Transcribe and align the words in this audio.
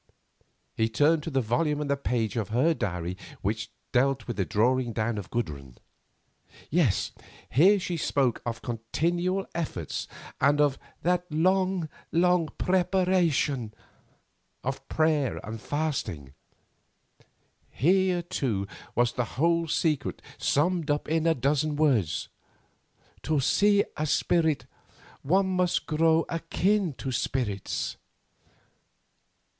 He 0.75 0.89
turned 0.89 1.21
to 1.21 1.29
the 1.29 1.41
volume 1.41 1.79
and 1.79 2.03
page 2.03 2.35
of 2.35 2.49
her 2.49 2.73
diary 2.73 3.15
which 3.41 3.69
dealt 3.91 4.25
with 4.25 4.35
the 4.35 4.43
drawing 4.45 4.93
down 4.93 5.19
of 5.19 5.29
Gudrun. 5.29 5.77
Yes, 6.71 7.11
here 7.51 7.79
she 7.79 7.97
spoke 7.97 8.41
of 8.43 8.63
continual 8.63 9.45
efforts 9.53 10.07
and 10.39 10.59
of 10.59 10.79
"that 11.03 11.31
long, 11.31 11.87
long 12.11 12.47
preparation"—of 12.57 14.87
prayer 14.89 15.39
and 15.43 15.61
fasting 15.61 16.19
also. 16.29 16.33
Here, 17.69 18.23
too, 18.23 18.65
was 18.95 19.11
the 19.13 19.25
whole 19.37 19.67
secret 19.67 20.23
summed 20.39 20.89
up 20.89 21.07
in 21.09 21.27
a 21.27 21.35
dozen 21.35 21.75
words: 21.75 22.27
"To 23.21 23.39
see 23.39 23.83
a 23.95 24.07
spirit 24.07 24.65
one 25.21 25.45
must 25.49 25.85
grow 25.85 26.25
akin 26.27 26.93
to 26.93 27.11
spirits." 27.11 27.97